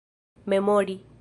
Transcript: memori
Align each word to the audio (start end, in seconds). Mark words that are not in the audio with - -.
memori 0.45 0.97